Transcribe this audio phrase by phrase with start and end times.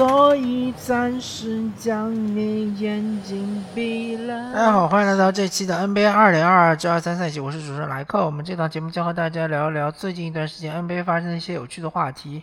[0.00, 4.50] 所以暂时将你眼睛闭了。
[4.50, 8.24] 大家好，欢迎来到这期的 NBA 二零二二至二三赛季，我是主持人莱克。
[8.24, 12.42] 我们这档节目将和大家聊一聊最近一段时间 NBA 发生的一些有趣的话题。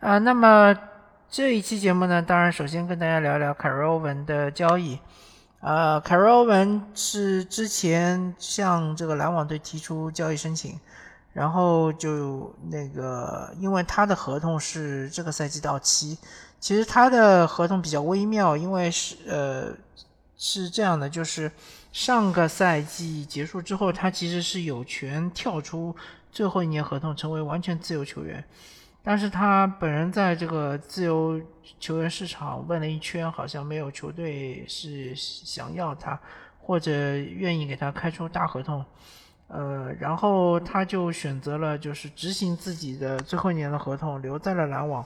[0.00, 0.76] 啊，那么
[1.30, 4.98] 这一期节目呢，当然首先跟大家聊一聊凯瑞欧文的交易。
[5.60, 10.76] 呃，凯瑞欧文是之前向这个篮网队提出交易申请。
[11.32, 16.18] 然后就那个，因为他的合同是这个赛季到期，
[16.60, 19.72] 其实他的合同比较微妙，因为是呃
[20.36, 21.50] 是这样的，就是
[21.92, 25.94] 上个赛季结束之后，他其实是有权跳出
[26.32, 28.44] 最后一年合同，成为完全自由球员。
[29.02, 31.40] 但是他本人在这个自由
[31.80, 36.18] 球员市场问了一圈，好像没有球队是想要他，
[36.60, 38.84] 或者愿意给他开出大合同。
[39.46, 45.02] 呃，然后他就选择了就是执行自己的最后一年的合同，留在了篮网。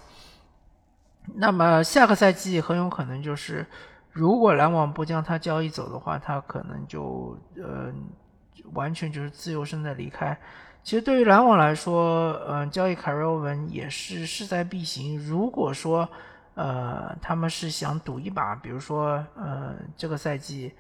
[1.35, 3.67] 那么下个赛季很有可能就是，
[4.11, 7.93] 如果篮网不将他交易走的话，他可能就呃
[8.73, 10.39] 完全就是自由身的离开。
[10.83, 15.19] 其实对于篮网来说，嗯，交易凯瑞欧文也是势在必行。
[15.19, 16.09] 如果说
[16.55, 20.73] 呃他们是想赌一把，比如说呃这个赛季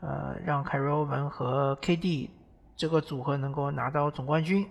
[0.00, 2.30] 呃让凯瑞欧文和 KD。
[2.76, 4.68] 这个组合能够拿到总冠军，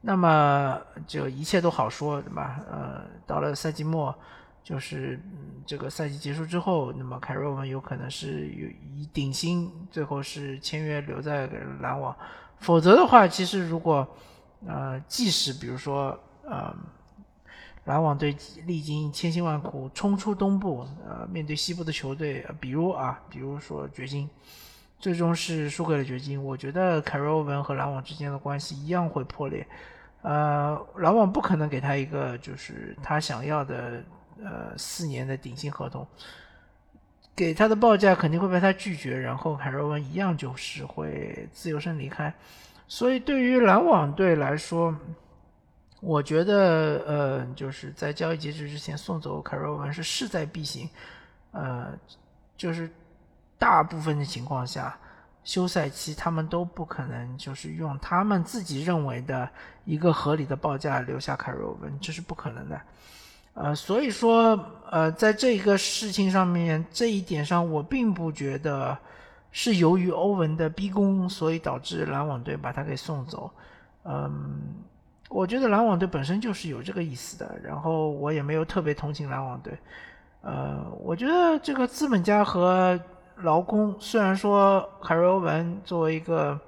[0.00, 2.58] 那么就一切都好说，对吧？
[2.66, 4.14] 呃，到了赛季末，
[4.62, 11.46] 就是嗯这个赛季结束之后，那么凯瑞文有可能是有以顶薪，最后是签约留在
[11.80, 12.16] 篮网。
[12.58, 14.06] 否则的话，其实如果
[14.66, 16.74] 呃，即使比如说呃，
[17.84, 18.36] 篮网队
[18.66, 24.28] 历经千辛万苦冲出东部，呃，面对西部的球队，比如啊，比如说掘金。
[25.00, 26.40] 最终是输给了掘金。
[26.40, 29.66] 我觉得凯瑞文和篮网之间的关系一样会破裂。
[30.20, 34.00] 呃，篮网不可能给他一个就是他想要的
[34.42, 36.06] 呃四年的顶薪合同，
[37.34, 42.32] 给他的报价肯定会被他拒绝，然后凯瑞文一样就是会自由身离开。
[42.86, 44.96] 所以对于篮网队来说，
[46.00, 50.88] 我觉得呃就是在交易截止之前送走凯瑞文是势在必行。
[51.50, 51.92] 呃，
[52.56, 52.90] 就是。
[53.58, 54.98] 大部分的情况下，
[55.44, 59.48] 休赛期他们都不可能就是用他们自己认为的
[59.84, 62.80] 一个合理的报价留下凯瑞文，这是不可能的。
[63.54, 64.58] 呃，所以说，
[64.90, 68.96] 呃，在这个事情上面，这一点上，我并不觉得
[69.50, 73.50] 是由于欧文的逼宫，所以导致篮网队把他给送走。
[74.04, 74.58] 嗯，
[75.28, 79.72] 我觉得篮网队本身就是有这个意思的，然后我也没有特别同情篮网队。
[80.40, 82.98] 呃，我觉得这个资本家和
[83.36, 86.58] 劳工虽然说凯瑞欧文作为一个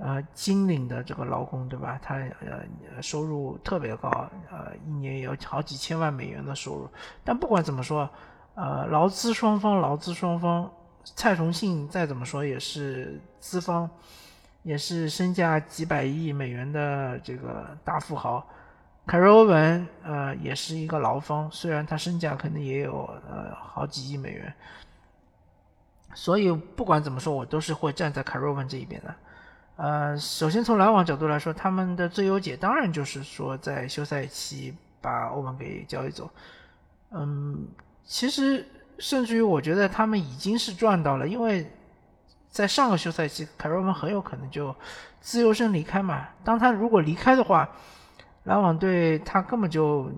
[0.00, 2.00] 呃金领的这个劳工，对吧？
[2.02, 4.08] 他呃收入特别高，
[4.50, 6.88] 呃一年有好几千万美元的收入。
[7.22, 8.08] 但不管怎么说，
[8.54, 10.72] 呃劳资双方劳资双方，
[11.04, 13.88] 蔡崇信再怎么说也是资方，
[14.62, 18.46] 也是身价几百亿美元的这个大富豪。
[19.06, 24.52] 凯瑞欧文呃也是一个劳方，虽然他身价可能也有呃好几亿美元。
[26.14, 29.14] 所以不管怎么说，我都是会站在凯瑞文这一边的。
[29.80, 36.28] 呃，首先从篮网角度来说，他们的最优解当然就是说在休赛期把欧文给交易走。
[37.12, 37.66] 嗯，
[38.04, 38.68] 其实
[38.98, 41.66] 甚至于我觉得他们已经是赚到了，因为
[42.50, 44.76] 在上个休赛期，凯瑞文很有可能就
[45.22, 46.28] 自由身离开嘛。
[46.44, 47.66] 当他如果离开的话，
[48.44, 50.12] 篮网队他根本就。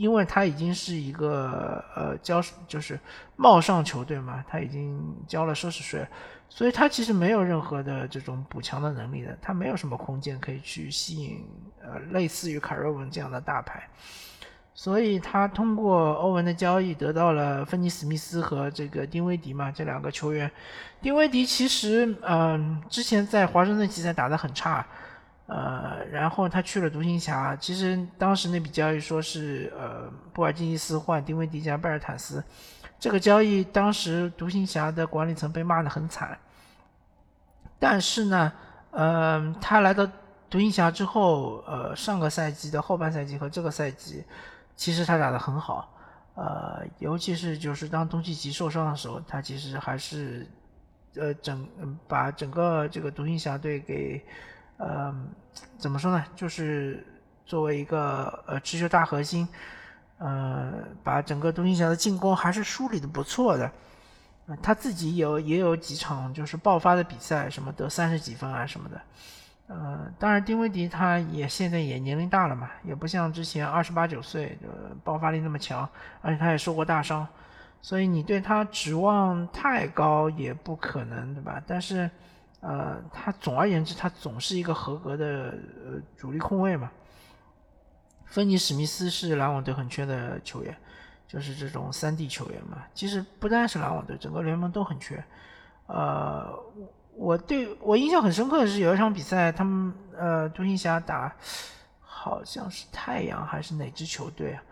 [0.00, 2.98] 因为他已经是一个呃交就是
[3.36, 4.98] 冒上球队嘛，他已经
[5.28, 6.08] 交了奢侈税，
[6.48, 11.46] 所以他其实没有任何的这种补强的能力的，他没有什么空间可以去吸引
[11.82, 13.86] 呃类似于卡瑞文这样的大牌，
[14.72, 20.50] 所以他通过欧文的交易得到了芬尼史密斯和这个丁威迪嘛这两个球员，
[21.02, 24.86] 丁威迪其实嗯之前在华盛顿奇才打得很差。
[25.50, 27.56] 呃，然后他去了独行侠。
[27.56, 32.44] 其实当时那笔交易说是呃，布尔津尼斯换丁威迪加贝尔坦斯，
[33.00, 36.38] 这个交易当时独行侠的管理层被骂得很惨。
[37.80, 38.52] 但是呢，
[38.92, 40.06] 呃，他来到
[40.48, 44.24] 独行侠之后，呃，上个赛季的后半赛季和这个赛季，
[44.76, 45.92] 其实他打得很好。
[46.36, 50.46] 呃，尤其是就是当东契奇受伤的时候，他其实还是
[51.16, 51.66] 呃整
[52.06, 54.24] 把整个这个独行侠队给。
[54.80, 55.14] 呃，
[55.78, 56.24] 怎么说呢？
[56.34, 57.06] 就是
[57.44, 59.46] 作为一个呃持球大核心，
[60.18, 60.72] 呃，
[61.04, 63.70] 把整个独行侠的进攻还是梳理的不错的。
[64.60, 69.00] 他自己有也有几场就是爆发的比赛，什么得三十几分啊什么的。
[69.68, 75.88] 呃，当然丁威迪他也现在也年龄大了嘛，也不像之前二十八九岁的爆发力那么强，
[76.22, 77.24] 而且他也受过大伤，
[77.80, 81.62] 所以你对他指望太高也不可能，对吧？
[81.64, 82.10] 但是，
[82.60, 86.90] 呃，他总而言之，他总是一个合格的呃主力控卫嘛。
[88.26, 90.76] 芬尼史密斯是篮网队很缺的球员，
[91.26, 92.84] 就是这种三 D 球员嘛。
[92.94, 95.24] 其实不单是篮网队，整个联盟都很缺，
[95.86, 96.58] 呃。
[97.16, 101.30] 我对我印象很深刻的是有一场比赛，他们呃独行侠打
[102.00, 104.62] 好像是太阳还是哪支球队啊？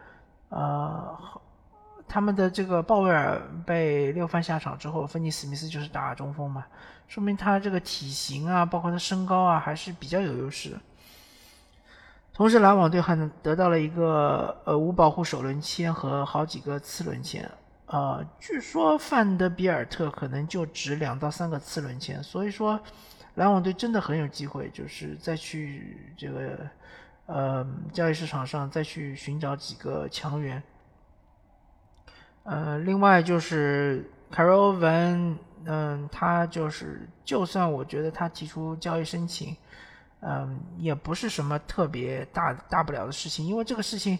[0.48, 1.42] 呃好，
[2.08, 6.64] 他们的这个鲍威尔被六犯下场之后，芬尼史密斯就是打中锋嘛，
[7.06, 10.76] 说明他这个体型啊，包括他身高啊，还是比较有优势。
[12.32, 17.50] 同时，篮网队还得到了一个呃无保护首轮签和好几个次轮签。
[17.86, 22.80] 呃，据说范德比尔特可能就值两到三个次轮签，所以说
[23.34, 26.66] 篮网队真的很有机会，就是再去这个
[27.26, 30.62] 呃交易市场上再去寻找几个强援。
[32.50, 35.36] 呃，另外就是凯尔欧文，
[35.66, 39.54] 嗯，他就是就算我觉得他提出交易申请，
[40.20, 44.18] 嗯，也不是什么特别大大不了的事情，因为这个事情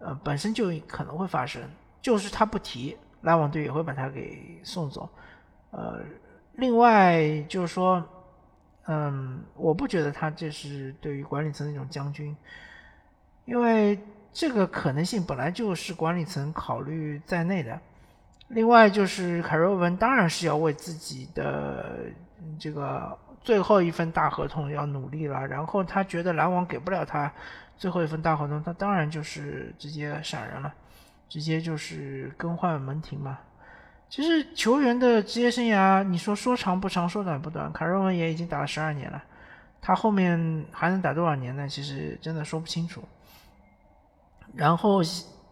[0.00, 1.62] 呃本身就可能会发生。
[2.02, 5.08] 就是他不提，篮网队也会把他给送走。
[5.70, 6.00] 呃，
[6.56, 8.04] 另外就是说，
[8.86, 12.36] 嗯，我不觉得他这是对于管理层的一种将军，
[13.46, 13.98] 因为
[14.32, 17.78] 这个可能性本来就是管理层考虑在内的。
[18.48, 22.00] 另外就是凯瑞文当然是要为自己的
[22.58, 27.32] 这个最后一份大合同要努力了，然后他觉得篮网给不了他
[27.76, 30.72] 最后一份大合同，他当然就是直接闪人了。
[31.28, 33.38] 直接就是更换门庭嘛。
[34.10, 37.72] 其实球员的职业生涯，你说说长不长，说短不短。
[37.72, 39.22] 凯瑞文也已经打了十二年了，
[39.80, 41.66] 他后面还能打多少年呢？
[41.66, 43.02] 其实真的说不清楚。
[44.54, 45.00] 然后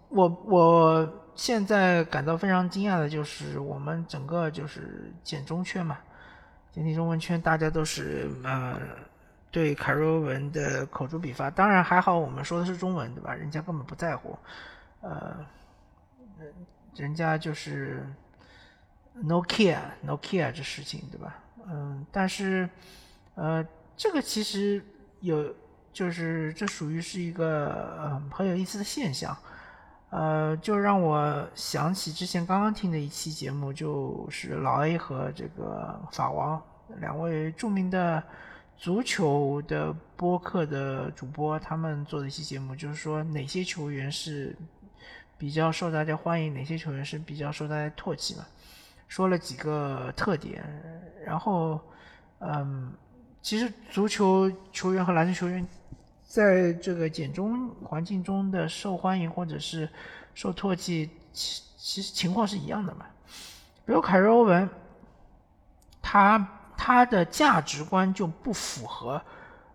[0.08, 5.98] 我我现在感到非常惊讶的就是，我们整个就是简中圈嘛，
[6.72, 8.80] 简体中文圈，大家都是呃
[9.50, 11.50] 对卡罗文的口诛笔伐。
[11.50, 13.34] 当然还好，我们说的是中文，对吧？
[13.34, 14.38] 人家根本不在乎，
[15.00, 15.44] 呃。
[16.96, 18.04] 人家就是
[19.14, 21.38] no care no care 这事情，对吧？
[21.66, 22.68] 嗯，但是
[23.36, 23.64] 呃，
[23.96, 24.84] 这个其实
[25.20, 25.54] 有，
[25.92, 29.36] 就是这属于是一个嗯很有意思的现象，
[30.10, 36.62] 呃，就让我想起之前刚刚听的一期节目，就是老 A 和这个法王
[36.98, 38.22] 两位著名的
[38.76, 44.56] 足球的播客的主播，他们做的一期节目，就是说哪些球员是。
[45.38, 48.44] 比较受大家欢迎，哪些球员是比较受大家唾弃嘛？
[49.08, 50.62] 说了几个特点，
[51.24, 51.80] 然后，
[52.40, 52.92] 嗯，
[53.42, 55.66] 其实足球球员和篮球球员
[56.22, 59.88] 在这个简中环境中的受欢迎或者是
[60.34, 63.06] 受唾弃，其其实情况是一样的嘛。
[63.84, 64.68] 比如凯瑞欧文，
[66.00, 69.20] 他他的价值观就不符合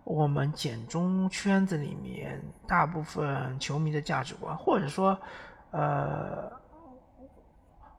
[0.03, 5.17] 我们简中圈子里面大部分球迷的价值观，或者说。
[5.71, 6.49] 呃，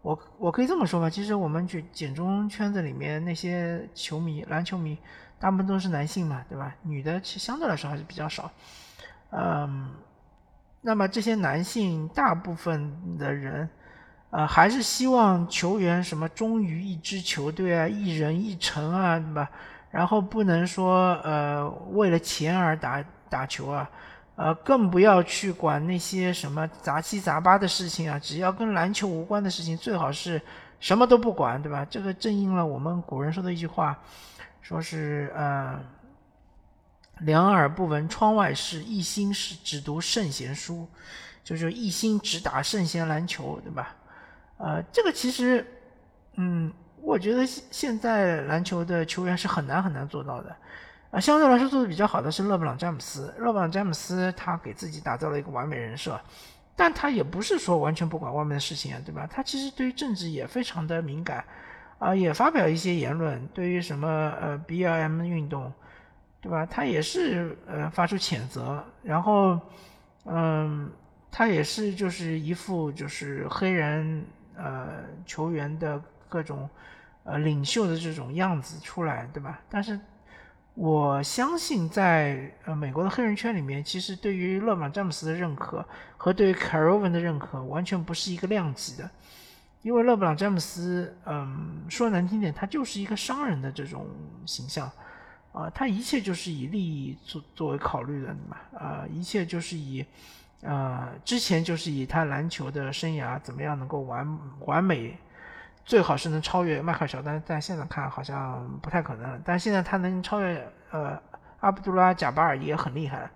[0.00, 4.96] 我我可以这么说吧，其实我们去简中圈子里面那些球迷，篮球迷，
[5.38, 6.74] 大部分都是男性嘛，对吧？
[6.82, 8.50] 女的其实相对来说还是比较少。
[9.30, 9.90] 嗯，
[10.80, 13.68] 那么这些男性大部分的人，
[14.30, 19.50] 呃，还是希望球员什么忠于一支球队啊，一人一城啊，对吧？
[19.90, 23.90] 然后不能说呃为了钱而打打球啊。
[24.38, 28.18] 呃，更不要去管那些什么杂七杂八的事情啊！
[28.18, 30.38] 只要跟篮球无关的事情，最好是
[30.78, 31.86] 什么都不管，对吧？
[31.88, 33.98] 这个正应了我们古人说的一句话，
[34.68, 35.80] 说是呃，
[37.20, 40.88] 两耳不闻窗外事，一心是只读圣贤书，
[41.44, 43.94] 就是一心只打圣贤篮球，对吧？
[44.58, 45.64] 呃，这个其实，
[46.34, 50.56] 嗯，我觉得现在篮球的球员是很难很难做到的。
[51.12, 53.32] 啊，相对来说做的比较好的是勒布朗詹姆斯。
[53.38, 56.20] 勒布朗詹姆斯他给自己打造了一个完美人设，
[56.74, 59.28] 但他也不是说完全不管外面的事情啊，对吧？
[59.30, 61.44] 他其实对于政治也非常的敏感，
[61.98, 64.08] 啊，也发表一些言论，对于什么
[64.40, 65.72] 呃 BLM 运动，
[66.40, 66.64] 对吧？
[66.66, 69.60] 他也是呃发出谴责，然后
[70.24, 70.90] 嗯，
[71.30, 74.24] 他也是就是一副就是黑人
[74.56, 76.68] 呃球员的各种
[77.24, 79.60] 呃领袖的这种样子出来，对吧？
[79.68, 79.98] 但是。
[80.78, 85.82] 我相信，在呃美国的黑人圈里面，其实对于勒布朗詹姆斯的认可
[86.18, 89.10] 和对于凯尔文的认可完全不是一个量级的，
[89.82, 94.06] 因为勒布朗詹姆斯，嗯，说难听点，他就是一个商人的这种
[94.44, 94.90] 形象，
[95.52, 100.04] 啊，他一切就是以利益作作为考虑的嘛，啊，一切就是以，
[100.62, 105.16] 呃，之前就是以他篮球的生涯怎么样能够完完美，
[105.84, 111.16] 最好是能超越迈克尔乔丹，但现在看好像不太可能，但现在他能超越呃
[111.60, 113.30] 阿卜杜拉贾巴尔也很厉害。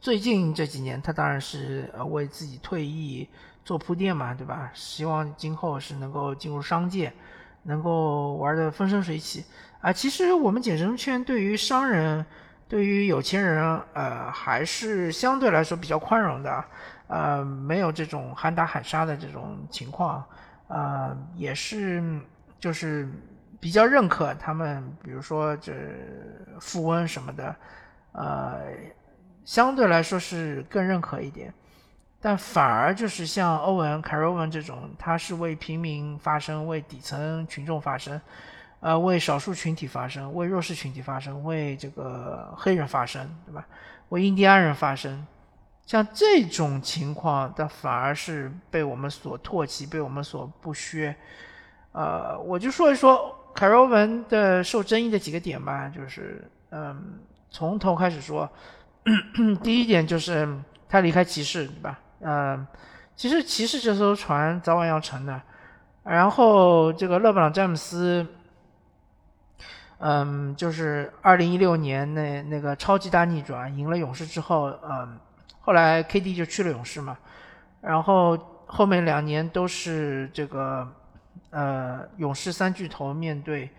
[0.00, 3.28] 最近这几年，他当然是呃为自己退役
[3.64, 4.70] 做铺垫嘛，对吧？
[4.74, 7.12] 希望今后是能够进入商界，
[7.62, 9.44] 能够玩的风生水起
[9.80, 9.92] 啊。
[9.92, 12.24] 其实我们健身圈对于商人、
[12.68, 16.64] 对于有钱人，呃，还是相对来说比较宽容的，
[17.08, 20.24] 呃，没有这种喊打喊杀的这种情况，
[20.68, 22.20] 呃，也是
[22.60, 23.08] 就是
[23.58, 25.72] 比较认可他们，比如说这
[26.60, 27.56] 富翁什么的，
[28.12, 28.60] 呃。
[29.46, 31.52] 相对来说是更认可一点，
[32.24, 38.18] 但反而就是像欧文、凯瑞文这种，他是为平民发声，为底层群众发声，
[38.80, 43.66] 呃，为少数群体发声，为弱势群体发声，为这个黑人发声，对吧？
[44.08, 45.26] 为印第安人发声，
[45.84, 51.14] 像这种情况，但反而是被我们所唾弃，被我们所不削。
[51.92, 57.18] 呃，我就说一说凯瑞文的受争议的几个点吧，就是嗯，
[57.50, 58.50] 从头开始说。
[59.62, 60.48] 第一点就是
[60.88, 62.00] 他离开骑士，对吧？
[62.24, 62.66] 嗯，
[63.14, 65.40] 其实骑士这艘船早晚要沉的。
[66.02, 68.26] 然后这个勒布朗詹姆斯，
[69.98, 75.18] 嗯，就是二零一六年那那个超级大逆转，赢了勇士之后，嗯，
[75.60, 77.16] 后来 KD 就去了勇士嘛。
[77.80, 80.86] 然后后面两年都是这个
[81.50, 83.70] 呃勇士三巨头面对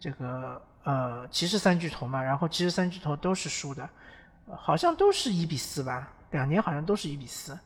[0.00, 3.88] 这个呃骑士三巨头嘛，然后骑士三巨头都是输的。
[4.54, 7.58] 好像都是一比四吧，两年好像都是一比四。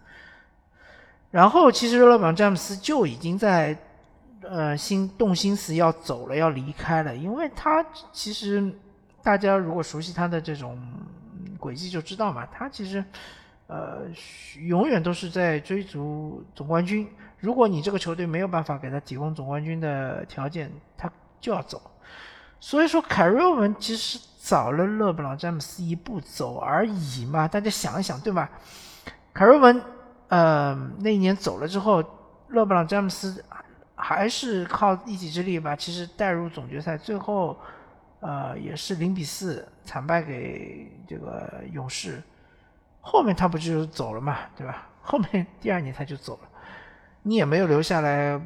[1.37, 3.77] 然后其实勒布朗詹姆斯就已经在
[4.41, 8.73] 呃心动心思要走了，要离开了，因为他其实
[9.23, 10.81] 大家如果熟悉他的这种
[11.59, 13.05] 轨迹就知道嘛，他其实
[13.67, 14.05] 呃
[14.67, 17.07] 永远都是在追逐总冠军。
[17.39, 21.83] 如果你这个球队没有办法给他提供总冠军的条件，他就要走。
[22.59, 27.47] 所以说，凯瑞文其实早了勒布朗詹姆斯一步走而已嘛。
[27.47, 28.51] 大家想一想，对吧？
[29.35, 29.83] 凯瑞文，
[30.29, 32.03] 呃，那一年走了之后，
[32.49, 33.45] 勒布朗詹姆斯
[33.95, 37.59] 还是靠一己之力吧，其实带入总决赛，最后，
[38.21, 42.23] 呃，也是零比四惨败给这个勇士。
[43.01, 44.89] 后面他不就走了嘛，对吧？
[45.01, 46.49] 后面第二年他就走了，
[47.23, 48.41] 你也没有留下来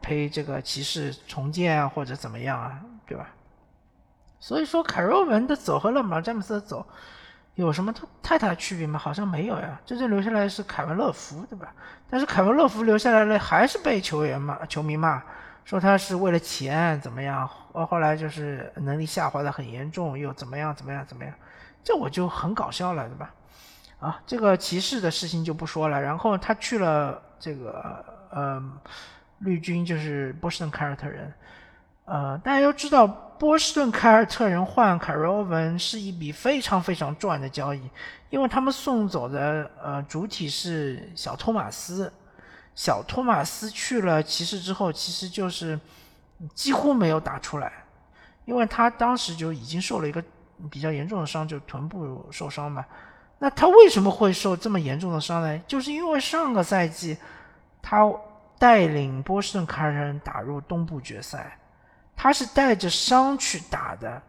[0.00, 2.80] 陪这个骑士重建啊，或者怎么样啊？
[3.04, 3.28] 对吧？
[4.38, 6.86] 所以说，凯瑞文的走和勒布朗詹姆斯的走
[7.56, 7.92] 有什么
[8.22, 8.98] 太大区别吗？
[8.98, 9.78] 好像没有呀。
[9.84, 11.72] 真正留下来是凯文乐福，对吧？
[12.08, 15.22] 但是凯文乐福留下来了，还是被球员骂、球迷骂，
[15.64, 17.46] 说他是为了钱怎么样？
[17.72, 20.74] 后来就是能力下滑的很严重，又怎么样？
[20.74, 21.04] 怎么样？
[21.06, 21.34] 怎么样？
[21.84, 23.30] 这我就很搞笑了，对吧？
[24.00, 26.00] 啊，这个骑士的事情就不说了。
[26.00, 28.62] 然后他去了这个呃
[29.40, 31.32] 绿军，就是波士顿凯尔特人。
[32.10, 37.80] 呃，大家要知道，波士顿凯尔特人换凯瑞欧文是一笔非常非常赚的交易，
[38.30, 42.12] 因为他们送走的呃主体是小托马斯，
[42.74, 45.78] 小托马斯去了骑士之后，其实就是
[46.52, 47.72] 几乎没有打出来，
[48.44, 50.20] 因为他当时就已经受了一个
[50.68, 52.84] 比较严重的伤，就臀部受伤嘛。
[53.38, 55.56] 那他为什么会受这么严重的伤呢？
[55.64, 57.16] 就是因为上个赛季
[57.80, 58.04] 他
[58.58, 61.56] 带领波士顿凯尔特人打入东部决赛。
[62.22, 64.20] 他是带着伤去打的，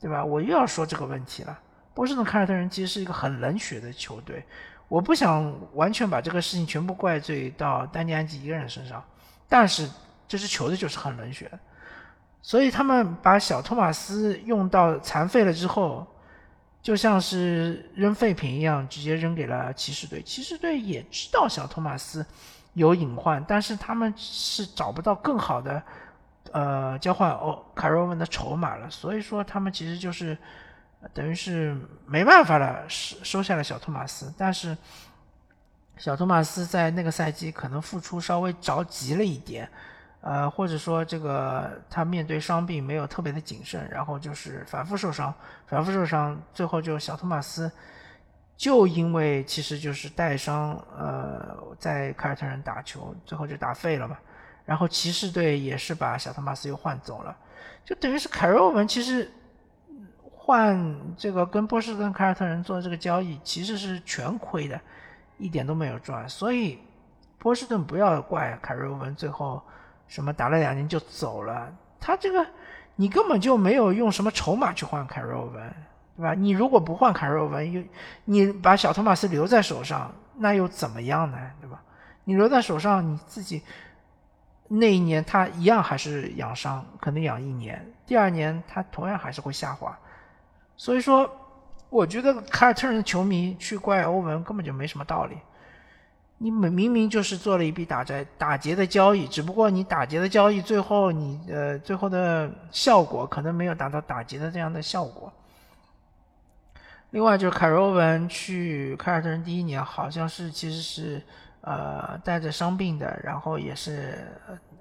[0.00, 0.24] 对吧？
[0.24, 1.56] 我又要说这个问题了。
[1.94, 4.44] 波士顿凯尔特人其实是一个很冷血的球队，
[4.88, 9.00] 我不想完全把这个事情全部怪罪到丹尼安吉一个人身上，
[9.48, 9.88] 但是
[10.26, 11.48] 这支球队就是很冷血，
[12.42, 16.04] 所以他们把小托马斯用到残废了之后，
[16.82, 20.20] 就像是扔废品一样，直接扔给了骑士队。
[20.20, 22.26] 骑士队也知道小托马斯
[22.72, 25.80] 有隐患，但是他们是找不到更好的。
[26.52, 30.36] 呃，交换哦，卡罗文的筹码了，所以说他们其实就是
[31.14, 31.76] 等于是
[32.06, 34.34] 没办法了，收收下了小托马斯。
[34.36, 34.76] 但是
[35.96, 39.70] 小托马斯在那个赛季可能复出稍微着急了一点，
[40.22, 45.32] 呃，或者说这个他面对伤病没有特别的谨慎，然后就是反复受伤，
[45.66, 47.70] 反复受伤，最后就小托马斯
[48.56, 54.18] 就因为其实就是带伤，呃，在凯尔特人打球，最后就打废了嘛。
[54.64, 57.36] 然后骑士队也是把小托马斯又换走了，
[57.84, 59.30] 就等于是凯瑞文其实
[60.22, 64.80] 换这个跟波士顿凯尔特人做的这个交易其实是全亏的，
[65.38, 66.28] 一点都没有赚。
[66.28, 66.78] 所以
[67.38, 69.62] 波士顿不要怪凯瑞文最后
[70.08, 72.46] 什么打了两年就走了，他这个
[72.96, 75.74] 你根本就没有用什么筹码去换凯瑞欧文，
[76.16, 76.34] 对吧？
[76.34, 77.82] 你如果不换凯瑞欧文，又
[78.24, 81.38] 你把小托马斯留在手上，那又怎么样呢？
[81.60, 81.82] 对吧？
[82.24, 83.62] 你留在手上，你自己
[84.72, 89.98] 那一年他一样还是养伤，可能养一年，第二年他同样还是会下滑。
[90.76, 91.28] 所以说，
[91.88, 95.36] 我觉得凯尔特人的球迷去怪欧文根本就没什么道理。
[96.38, 105.32] 你明明明就是做了一笔打折打劫的交易，只不过你打劫的交易最后你呃最后的效果可能没有达到打劫的这样的效果。
[107.10, 111.20] 另外就是凯罗文去凯尔特人第一年好像是其实是
[111.60, 114.26] 呃带着伤病的，然后也是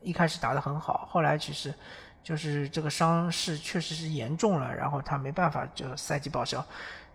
[0.02, 1.74] 一开始打得很好，后来其实
[2.24, 6.66] 就是这个伤势确实是严重了，然后他没办法就赛季报销，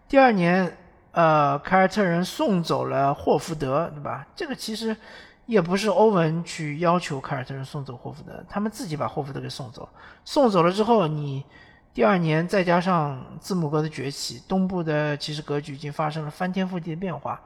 [0.08, 0.76] 第二年。
[1.16, 4.26] 呃，凯尔特人送走了霍福德，对吧？
[4.34, 4.96] 这个其实
[5.46, 9.88] 也不是欧文去要求凯尔特人送走霍福德，他们自己把霍福德给送走。
[10.24, 11.44] 送走了之后，你
[11.92, 17.40] 第二年再加上字母哥的崛起，东部的其实格局已经发生了翻天覆地的变化。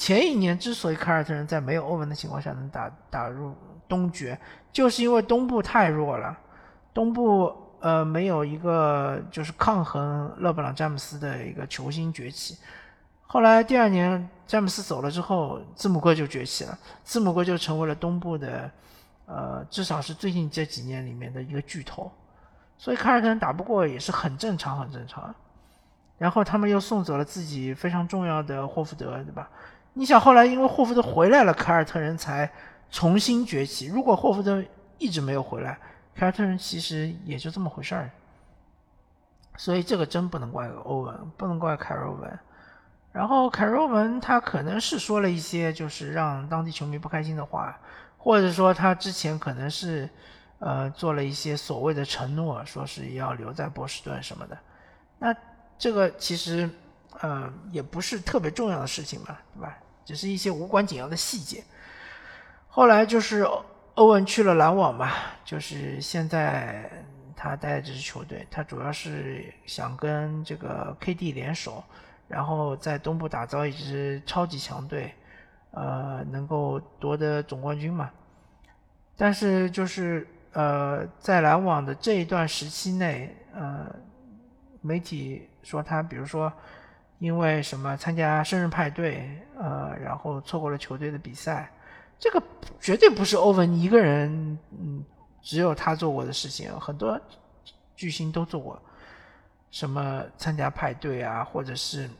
[0.00, 3.54] 前一年之所以凯尔特人在没有欧文的情况下能打打入
[3.86, 4.40] 东决，
[4.72, 6.34] 就是因为东部太弱了，
[6.94, 12.56] 东部呃没有一个就是抗衡勒布朗詹姆斯的一个球星崛起。
[13.26, 18.70] 后来第二年詹姆斯走了之后，字母哥就崛起了，字母哥就成为了东部的，
[19.26, 22.10] 呃，至少是最近这几年里面的一个巨头，
[22.78, 25.34] 所以凯尔特人打不过也是很正常，很正常。
[26.16, 29.50] 然后他们又送走了自己非常重要的霍福德，对吧？
[29.92, 32.50] 你想后来因为霍福德回来了，凯尔特人才
[32.90, 33.86] 重新崛起。
[33.86, 34.62] 如果霍福德
[34.98, 35.78] 一直没有回来，
[36.14, 38.10] 凯尔特人其实也就这么回事儿。
[39.56, 42.38] 所以这个真不能怪欧文，不能怪凯尔文。
[43.12, 47.76] 然后凯尔文他可能是说了一些就是让当地球迷不开心的话，
[48.16, 50.08] 或者说他之前可能是，
[50.60, 54.56] 呃，做了一些所谓的承诺，说是要留在波士顿什么的。
[55.18, 55.34] 那
[55.76, 56.70] 这个其实，
[57.20, 59.76] 呃，也不是特别重要的事情嘛，对吧？
[60.04, 61.62] 只是一些无关紧要的细节。
[62.68, 63.46] 后来就是
[63.94, 65.10] 欧文去了篮网嘛，
[65.44, 66.90] 就是现在
[67.36, 71.82] 他带的这支球队，他主要是想跟这个 KD 联手。
[72.28, 75.12] 然后在东部打造一支超级强队，
[75.72, 78.08] 呃，能够夺得总冠军嘛？
[79.16, 83.84] 但是就是呃，在篮网的这一段时期内，呃，
[84.80, 86.52] 媒体说他，比如说
[87.20, 91.70] 因为什么参加生日派对，呃，然后错过了球队的比赛，
[92.18, 92.42] 这个
[92.80, 95.04] 绝对不是欧文一个人，嗯，
[95.42, 97.20] 只有他做过的事情，很多
[97.94, 98.80] 巨星都做过。
[99.70, 102.10] 什么参加派对啊，或者是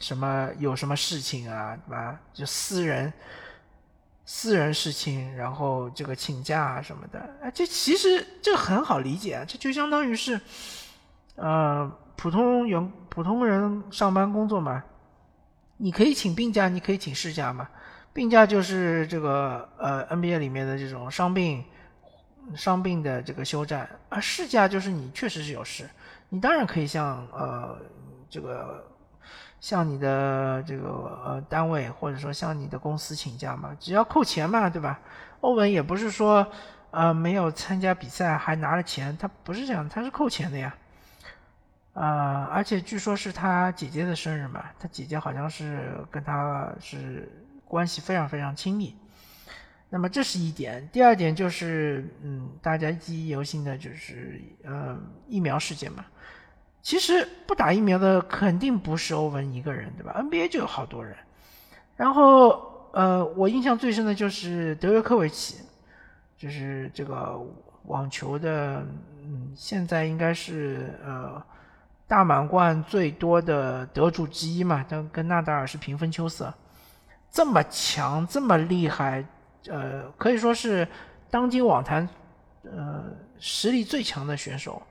[0.00, 2.20] 什么有什么事情啊，对吧？
[2.34, 3.10] 就私人
[4.26, 10.38] 私人事情，然后这个请假啊什么的，哎，这其实这很好理解啊，这就相当于是
[11.36, 14.82] 呃普通员工普通人上班工作嘛，
[15.76, 17.68] 你可以请病假，你可以请事假嘛。
[18.12, 21.64] 病假就是这个呃 NBA 里面的这种伤病
[22.54, 25.88] 伤病的这个休战，而事假就是你确实是有事。
[26.28, 27.76] 你当然可以向呃
[28.28, 28.84] 这个
[29.60, 30.88] 向你的这个
[31.24, 34.98] 呃单位或者说向你的公司请假嘛，只要扣钱嘛，对吧？
[35.40, 36.46] 欧文也不是说
[36.90, 40.74] 呃没有参加比赛还拿了钱，他不是这样，他是扣钱的呀。
[41.92, 47.28] 啊，而且据说是他姐姐的生日嘛，他姐姐好像是跟他是
[47.66, 48.94] 关系非常非常亲密。
[49.92, 56.04] 那么这是一点，第二点就是，嗯，大家记忆犹新的就是，呃，疫苗事件嘛。
[56.80, 61.16] 其实不打疫苗的肯定不是欧文一个人，对吧？NBA 就有好多人。
[61.96, 65.56] 然后，呃，我印象最深的就是德约科维奇，
[66.38, 67.38] 就是这个
[67.86, 68.86] 网球的，
[69.24, 71.42] 嗯，现在应该是呃
[72.10, 76.52] 大满贯最多的得主之一嘛，跟跟纳达尔是平分秋色，
[77.30, 79.24] 这么强，这么厉害。
[79.68, 80.88] 呃，可以说是
[81.30, 82.08] 当今网坛
[82.64, 83.04] 呃
[83.38, 84.82] 实力最强的选手，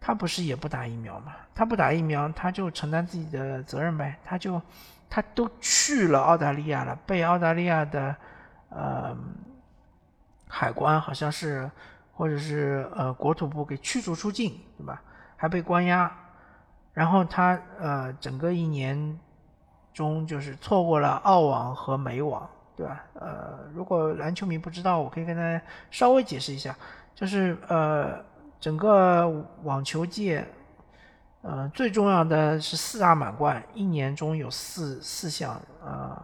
[0.00, 1.34] 他不是也不打疫苗吗？
[1.54, 4.18] 他不打疫苗，他就承担自己的责任呗。
[4.24, 4.58] 他就
[5.10, 8.16] 他都去了澳大利亚了，被澳大利亚的
[8.70, 9.14] 呃
[10.48, 11.70] 海关好像是
[12.14, 15.02] 或者是呃国土部给驱逐出境，对吧？
[15.36, 16.10] 还被关押，
[16.98, 19.18] 然后他呃整个一年
[19.94, 22.48] 中就是错过了澳网和美网。
[22.78, 23.04] 对吧？
[23.14, 26.72] 呃，如果篮球迷不知道，我可以跟大家稍微解释一下，
[27.12, 28.24] 就是呃，
[28.60, 29.28] 整个
[29.64, 30.46] 网球界，
[31.42, 36.22] 呃，最重要的是四大满贯，一年中有四四项，呃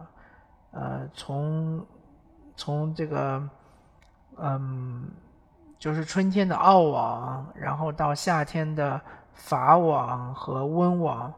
[0.71, 1.85] 呃，从
[2.55, 3.43] 从这个
[4.37, 5.11] 嗯
[5.77, 9.01] 就是春天的澳网，然后到夏天的
[9.35, 11.31] 法网和温网，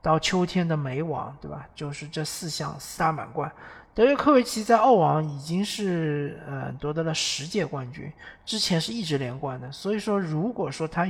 [0.00, 1.64] 到秋天的美网，对吧？
[1.74, 3.50] 就是这四项四大满贯。
[3.94, 8.10] 德约科维奇在澳网已经是呃夺得了十届冠军，
[8.44, 9.70] 之前是一直连冠的。
[9.70, 11.06] 所以说，如果说他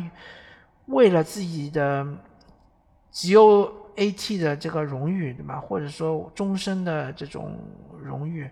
[0.86, 2.04] 为了自己的
[3.12, 5.60] GOAT 的这个荣誉，对吧？
[5.60, 7.56] 或者说终身的这种
[8.02, 8.50] 荣誉，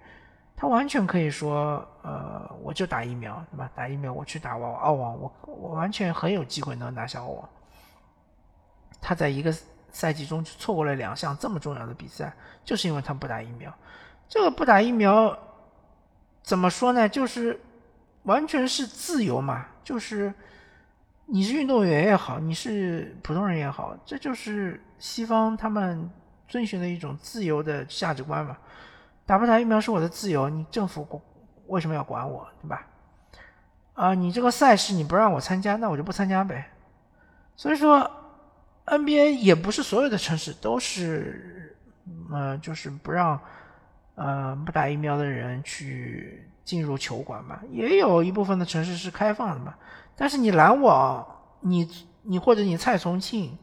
[0.57, 3.69] 他完全可以说，呃，我就打疫苗，对吧？
[3.75, 7.49] 打疫苗，我去打澳澳网，我我完全很有机会能拿下澳网。
[9.01, 9.55] 他在一个
[9.91, 12.33] 赛季中错过了两项这么重要的比赛，
[12.65, 13.73] 就是因为他不打疫苗。
[14.29, 15.37] 这个不打疫苗，
[16.43, 17.09] 怎么说呢？
[17.09, 17.61] 就是
[18.23, 20.33] 完全是自由嘛，就是
[21.27, 26.09] 你是运动员也好，你是普通人也好，这就是西方他们
[26.47, 28.57] 遵循的一种自由的价值观嘛。
[29.27, 31.21] 打不打疫苗是我的自由，你政府
[31.67, 32.87] 为什么要管我，对吧？
[33.95, 36.71] 啊，你这个赛事你不让我参加，那我就不参加呗。
[37.55, 38.11] 所以说
[38.91, 41.75] ，NBA 也不是所有的城市都是，
[42.31, 43.41] 呃，就是不让。
[44.17, 49.75] 呃，不打疫苗的人去进入球馆嘛，也有一部分的城市是开放的嘛。
[50.15, 51.27] 但是你篮网，
[51.61, 51.89] 你
[52.21, 53.57] 你或者你蔡崇庆，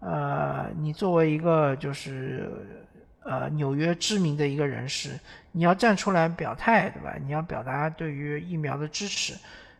[0.00, 2.50] 呃，你作为一个就是
[3.24, 5.18] 呃纽约知名的一个人士，
[5.52, 7.14] 你要站出来表态，对吧？
[7.24, 9.32] 你要表达对于疫苗的支持，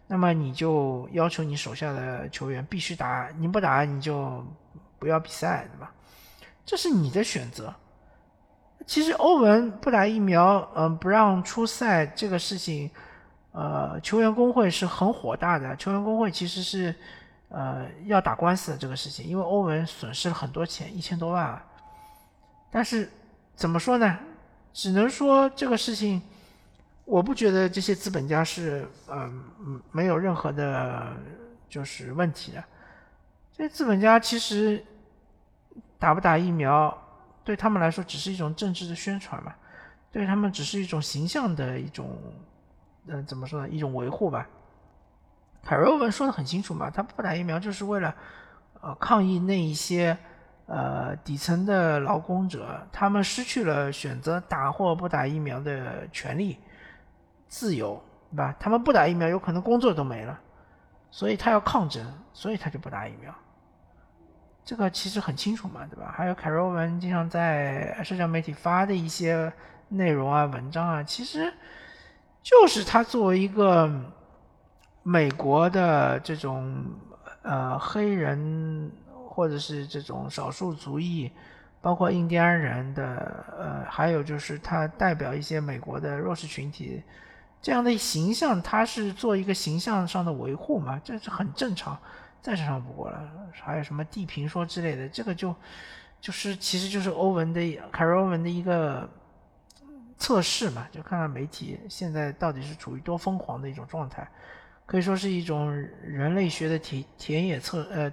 [0.07, 4.43] 那么你就要求你手下的球员必须打，你不打你就
[4.99, 5.93] 不要比赛，对吧？
[6.65, 7.75] 这是你的选择。
[8.87, 12.91] 其实欧文不打疫苗，嗯，不让出赛这个事情，
[13.53, 15.77] 呃，球员工会是很火大的。
[15.77, 16.95] 球员工会其实是，
[17.49, 21.65] 呃，要打官司的这个事情，因为欧文损失了很多钱，一千多万啊。
[22.71, 23.11] 但是
[23.55, 24.19] 怎么说呢？
[24.73, 26.23] 只能说这个事情，
[27.05, 31.13] 我不觉得这些资本家是，嗯，没有任何的，
[31.69, 32.65] 就是问题的。
[33.59, 34.85] 这资本家其实
[35.99, 36.97] 打不打疫苗？
[37.43, 39.53] 对他们来说，只是一种政治的宣传嘛，
[40.13, 42.17] 对他们只是一种形象的一种，
[43.09, 43.69] 嗯，怎么说呢？
[43.69, 44.47] 一种维护吧。
[45.65, 48.15] 凯瑞文说的很清楚嘛，他不打疫苗就是为了，
[48.81, 50.17] 呃，抗议那一些，
[50.67, 56.59] 呃，底层的劳工者，他们失去了选择打或不打疫苗的权利、
[57.49, 58.55] 自由，对吧？
[58.61, 60.39] 他们不打疫苗，有可能工作都没了，
[61.11, 63.35] 所以他要抗争，所以他就不打疫苗。
[64.69, 66.13] 这个其实很清楚嘛，对吧？
[66.15, 69.51] 还有凯瑞文经常在社交媒体发的一些
[69.89, 71.51] 内容啊、文章啊，其实
[72.43, 73.91] 就是他作为一个
[75.03, 76.85] 美国的这种
[77.41, 78.93] 呃黑人
[79.31, 81.33] 或者是这种少数族裔，
[81.81, 87.03] 包括印第安人的呃，还有就是他代表一些美国的弱势群体
[87.63, 91.99] 这样的形象，他是做一个形象上的维护嘛，这是很正常。
[92.41, 95.55] 再正常不过了，还有什么地平说之类的，这个就
[96.21, 99.09] 就是其实就是欧文的凯瑞欧文的一个
[100.17, 104.27] 测试嘛，就看看媒体现在到底是处于多疯狂的一种状态，
[104.87, 105.71] 可以说是一种
[106.03, 108.13] 人类学的田田野测呃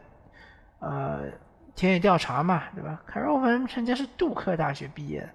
[0.79, 1.23] 呃
[1.75, 3.01] 田野调查嘛，对吧？
[3.05, 5.27] 凯瑞欧文人家是杜克大学毕业，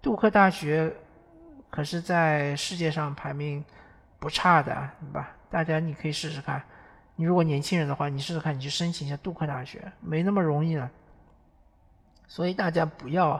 [0.00, 0.92] 杜克大学
[1.68, 3.64] 可是在世界上排名
[4.18, 5.30] 不差的，对吧？
[5.50, 6.62] 大家你可以试试看。
[7.20, 10.88] 你如果年轻人的话，你试试看，你去申请一下杜克大学，没那么容易的。
[12.26, 13.38] 所以大家不要，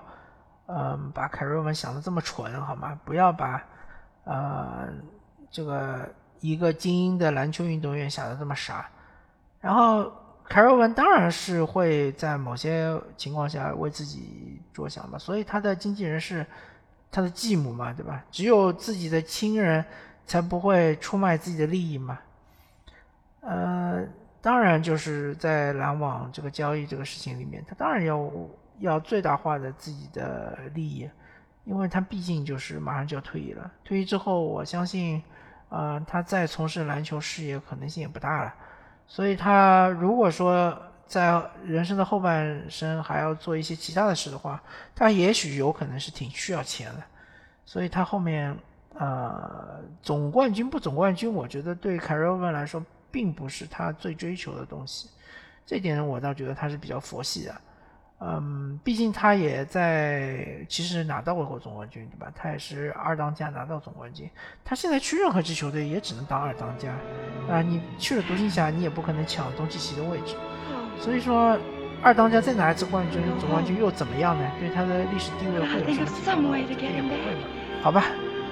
[0.67, 3.01] 嗯，把凯瑞文想的这么蠢，好吗？
[3.07, 3.65] 不要把，
[4.25, 4.87] 呃，
[5.51, 6.07] 这个
[6.41, 8.87] 一个精英的篮球运动员想的这么傻。
[9.63, 10.13] 然后
[10.45, 16.45] 凯瑞文当然是会在某些情况下为自己着想嘛，所以他的经纪人是
[17.11, 18.23] 他的继母嘛，对吧？
[18.31, 19.83] 只有自己的亲人
[20.27, 22.19] 才不会出卖自己的利益嘛。
[23.41, 24.07] 呃，
[24.43, 28.31] 当然就是在篮网这个交易这个事情里面，他当然要
[28.79, 31.09] 要最大化的自己的利益，
[31.65, 33.71] 因为他毕竟就是马上就要退役了。
[33.83, 35.23] 退役之后，我相信，
[35.71, 38.55] 呃，他再从事篮球事业可能性也不大了。
[39.07, 44.63] 所以，他如果说在人生的后半生还要做一些其他的事的话，
[44.95, 47.03] 他也许有可能是挺需要钱的。
[47.65, 48.55] 所以他后面，
[48.99, 52.85] 呃，总冠军不总冠军，我觉得对凯瑞文来说。
[53.11, 55.09] 并不是他最追求的东西，
[55.67, 57.55] 这点我倒觉得他是比较佛系的。
[58.23, 62.31] 嗯，毕竟他也在其实拿到过总冠军，对吧？
[62.37, 64.29] 他也是二当家拿到总冠军。
[64.63, 66.93] 他现在去任何支球队也只能当二当家
[67.49, 67.63] 啊！
[67.63, 70.37] 你去了独行侠，你也不可能抢东契奇的位置。
[71.01, 71.59] 所以说，
[72.03, 74.51] 二当家再拿一次冠军、总冠军又怎么样呢？
[74.61, 76.33] 对他的历史地位会有什么提高？
[76.59, 77.49] 也不会嘛。
[77.83, 78.05] 好吧。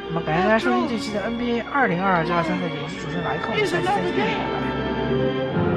[0.09, 5.67] 那么感谢大家收听这期的 NBA 二零二二至二三赛季，我是主持人莱克，我们下期再见，拜拜。